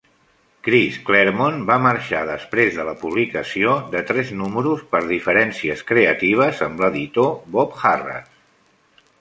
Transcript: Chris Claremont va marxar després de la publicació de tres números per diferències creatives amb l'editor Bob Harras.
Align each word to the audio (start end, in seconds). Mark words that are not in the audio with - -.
Chris 0.67 0.95
Claremont 1.09 1.59
va 1.71 1.75
marxar 1.83 2.21
després 2.29 2.79
de 2.79 2.85
la 2.87 2.95
publicació 3.03 3.75
de 3.97 4.03
tres 4.13 4.33
números 4.39 4.81
per 4.95 5.03
diferències 5.15 5.85
creatives 5.93 6.65
amb 6.69 6.85
l'editor 6.87 7.33
Bob 7.59 7.79
Harras. 7.93 8.35